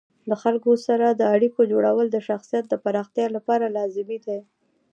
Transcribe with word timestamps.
د 0.29 0.31
خلکو 0.43 0.71
سره 0.87 1.05
د 1.09 1.21
اړیکو 1.35 1.61
جوړول 1.71 2.07
د 2.11 2.17
شخصیت 2.27 2.65
د 2.69 2.75
پراختیا 2.83 3.27
لپاره 3.35 3.73
لازمي 3.77 4.19
دي. 4.25 4.39